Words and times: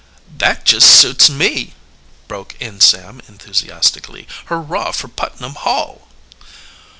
"That 0.35 0.65
just 0.65 0.89
suits 0.99 1.29
me!" 1.29 1.75
broke 2.27 2.55
in 2.59 2.81
Sam 2.81 3.21
enthusiastically. 3.27 4.27
"Hurrah 4.47 4.93
for 4.93 5.07
Putnam 5.07 5.53
Hall!" 5.53 6.07